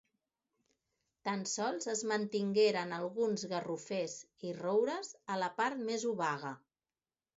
[1.29, 4.17] Tan sols es mantingueren alguns garrofers
[4.49, 6.55] i roures a la part més obaga.